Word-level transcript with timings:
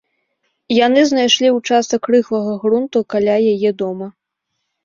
Яны 0.85 1.01
знайшлі 1.09 1.51
ўчастак 1.57 2.09
рыхлага 2.13 2.57
грунту 2.65 3.05
каля 3.15 3.35
яе 3.53 3.69
дома. 3.83 4.07